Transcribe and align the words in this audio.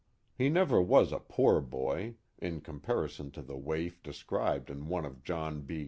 He 0.35 0.49
never 0.49 0.81
was 0.81 1.11
a 1.11 1.19
poor 1.19 1.61
boy, 1.61 2.15
in 2.39 2.61
comparison 2.61 3.29
to 3.33 3.43
the 3.43 3.55
waif 3.55 4.01
described 4.01 4.71
in 4.71 4.87
one 4.87 5.05
of 5.05 5.23
John 5.23 5.61
B. 5.61 5.79